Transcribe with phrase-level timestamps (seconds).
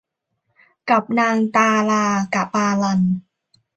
[0.89, 2.03] กับนางตาลา
[2.33, 3.01] กะปาลัน